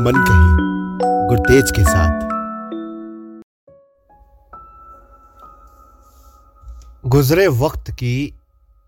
मन 0.00 0.24
कही 0.28 0.50
गुरतेज 1.28 1.70
के 1.70 1.84
साथ। 1.84 2.28
गुजरे 7.06 7.46
वक्त 7.48 7.90
की 7.90 8.14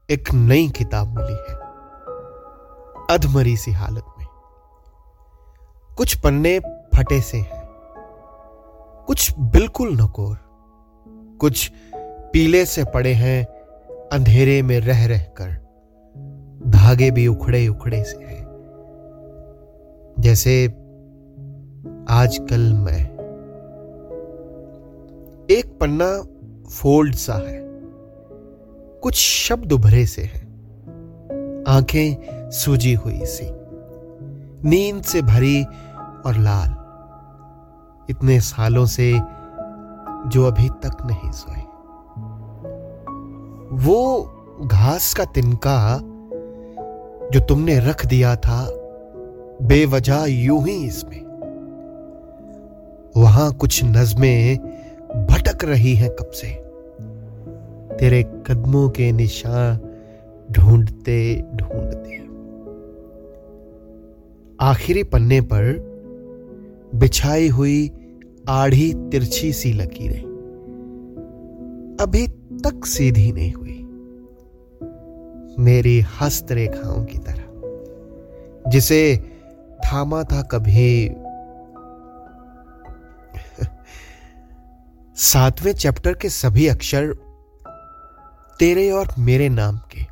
एक 0.09 0.33
नई 0.35 0.69
किताब 0.69 1.19
मिली 1.19 1.33
है, 1.33 1.57
अधमरी 3.11 3.57
सी 3.57 3.73
हालत 3.73 4.15
में। 4.19 4.27
कुछ 5.97 6.17
पन्ने 6.19 6.59
फटे 6.95 7.21
से 7.21 7.39
हैं, 7.39 7.63
कुछ 9.09 9.33
बिल्कुल 9.39 9.93
नकोर, 9.93 10.37
कुछ 11.41 11.71
पीले 12.33 12.65
से 12.67 12.85
पड़े 12.85 13.13
हैं, 13.15 13.45
अंधेरे 14.13 14.63
में 14.63 14.79
रह 14.81 15.07
रह 15.07 15.23
कर, 15.41 15.51
धागे 16.71 17.11
भी 17.11 17.27
उखड़े 17.27 17.67
उखड़े 17.69 18.03
से 18.05 18.25
हैं। 18.25 18.42
जैसे 20.19 20.67
आजकल 22.11 22.73
मैं। 22.73 23.13
एक 25.51 25.79
पन्ना 25.81 26.23
फोल्ड 26.69 27.15
सा 27.15 27.35
है। 27.35 27.63
कुछ 29.03 29.15
शब्द 29.15 29.73
उभरे 29.73 30.07
से 30.07 30.23
हैं। 30.23 30.53
आँखें 31.69 32.17
सूजी 32.51 32.95
हुई 32.95 33.21
सी। 33.25 33.47
नींद 34.69 35.03
से 35.03 35.23
भरी 35.23 35.65
और 36.27 36.39
लाल। 36.39 36.71
इतने 38.11 38.41
सालों 38.41 38.87
से 38.87 39.13
जो 40.27 40.47
अभी 40.47 40.69
तक 40.69 40.97
नहीं 41.05 41.33
सोए। 41.33 41.63
वो 43.85 44.29
घास 44.67 45.15
का 45.15 45.25
तिनका 45.25 45.99
जो 47.33 47.41
तुमने 47.41 47.81
रख 47.81 48.07
दिया 48.07 48.37
था 48.37 48.82
बेवजह 49.63 50.25
यूँ 50.29 50.67
ही 50.67 50.87
इसमें। 50.87 51.21
वहाँ 53.17 53.53
कुछ 53.53 53.85
नजमें 53.85 54.59
भटक 55.31 55.65
रही 55.65 55.95
हैं 55.95 56.11
कब 56.11 56.31
से। 56.31 56.49
तेरे 57.97 58.23
कदमों 58.23 58.91
के 58.91 59.13
निशान 59.13 59.81
ढूंढते 60.53 61.43
ढूंढते 61.55 62.13
आखिरी 64.61 65.03
पन्ने 65.03 65.41
पर 65.41 65.65
बिछाई 66.95 67.49
हुई 67.49 67.91
आढ़ी 68.49 68.95
तिरछी 68.95 69.53
सी 69.53 69.73
लकीरें। 69.73 70.23
अभी 72.01 72.27
तक 72.65 72.85
सीधी 72.85 73.33
नहीं 73.33 73.53
हुई। 73.53 73.79
मेरी 75.65 76.05
हस्त 76.21 76.53
रेखाओं 76.53 77.05
की 77.05 77.19
तरह, 77.19 78.71
जिसे 78.71 79.32
थामा 79.87 80.25
था 80.25 80.43
कभी। 80.43 81.15
सातवें 85.17 85.75
चैप्टर 85.75 86.15
के 86.15 86.29
सभी 86.29 86.69
अक्षर 86.69 87.15
तेरे 88.59 88.91
और 88.91 89.15
मेरे 89.19 89.49
नाम 89.49 89.79
के। 89.79 90.05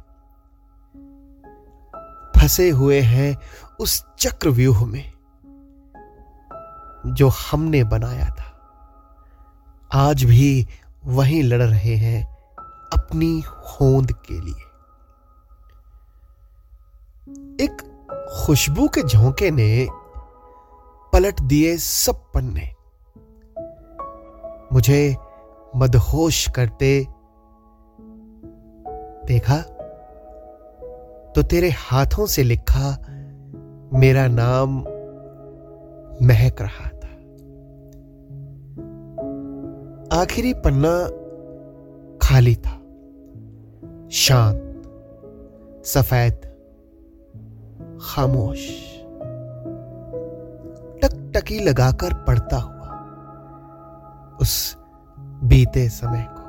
फंसे 2.40 2.70
हुए 2.70 3.00
हैं 3.00 3.36
उस 3.80 4.04
चक्रव्यूह 4.18 4.86
में 4.86 5.12
जो 7.06 7.28
हमने 7.28 7.84
बनाया 7.84 8.28
था। 8.28 8.46
आज 9.94 10.24
भी 10.24 10.66
वहीं 11.04 11.42
लड़ 11.42 11.62
रहे 11.62 11.94
हैं 11.96 12.24
अपनी 12.92 13.40
होंद 13.40 14.12
के 14.12 14.40
लिए। 14.40 14.64
एक 17.64 17.89
खुशबू 18.30 18.86
के 18.88 19.02
झोंके 19.02 19.50
ने 19.50 19.86
पलट 21.12 21.40
दिए 21.40 21.76
सब 21.76 22.20
पन्ने। 22.34 22.68
मुझे 24.72 25.16
मदहोश 25.76 26.48
करते 26.50 27.06
देखा 29.26 29.56
तो 31.32 31.42
तेरे 31.42 31.70
हाथों 31.70 32.26
से 32.26 32.42
लिखा 32.42 32.90
मेरा 33.94 34.26
नाम 34.26 34.78
महक 36.26 36.62
रहा 36.62 36.88
था। 36.88 37.08
आखिरी 40.20 40.54
पन्ना 40.54 40.94
खाली 42.22 42.54
था, 42.54 42.76
शांत, 44.10 45.82
सफ़ेद 45.84 46.49
खामोश। 48.00 48.66
टकटकी 51.02 51.58
लगाकर 51.58 52.14
पढ़ता 52.24 52.56
हुआ, 52.56 52.88
उस 54.40 54.76
बीते 55.44 55.88
समय 55.88 56.26
को, 56.30 56.44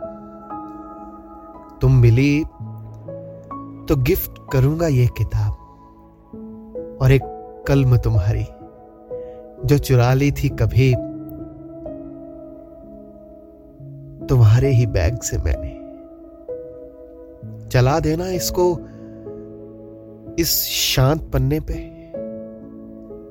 तुम 1.79 1.91
मिली 1.93 2.43
तो 3.89 3.95
गिफ्ट 4.01 4.39
करूँगा 4.53 4.87
ये 4.87 5.07
किताब, 5.17 5.51
और 7.01 7.11
एक 7.11 7.23
कलम 7.67 7.97
तुम्हारी, 7.97 8.45
जो 9.65 9.77
चुरा 9.77 10.13
ली 10.13 10.31
थी 10.31 10.49
कभी, 10.61 10.93
तुम्हारे 14.27 14.69
ही 14.69 14.85
बैग 14.87 15.19
से 15.21 15.37
मैंने। 15.37 15.79
चला 17.69 17.99
देना 17.99 18.27
इसको 18.31 18.73
इस 20.39 20.65
शांत 20.65 21.21
पन्ने 21.33 21.59
पे 21.59 22.01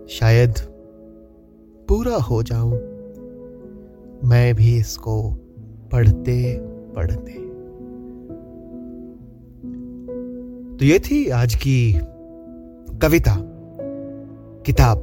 शायद 0.08 0.54
पूरा 1.88 2.16
हो 2.16 2.42
जाऊँ, 2.42 2.72
मैं 4.24 4.54
भी 4.54 4.76
इसको 4.76 5.32
पढ़ते 5.92 6.58
पढ़ते। 6.60 7.32
तो 10.76 10.84
ये 10.84 10.98
थी 10.98 11.28
आज 11.28 11.54
की 11.54 11.94
कविता, 13.02 13.36
किताब। 14.66 14.98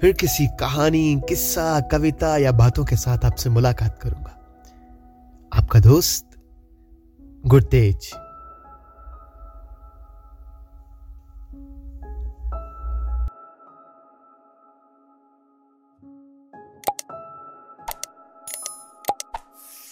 फिर 0.00 0.12
किसी 0.12 0.46
कहानी, 0.46 1.20
किस्सा, 1.28 1.80
कविता 1.80 2.36
या 2.36 2.52
बातों 2.52 2.84
के 2.84 2.96
साथ 2.96 3.24
आपसे 3.24 3.50
मुलाकात 3.50 3.98
करूँगा। 3.98 4.40
आपका 5.52 5.80
दोस्त 5.80 6.26
गुरतेज। 7.46 8.10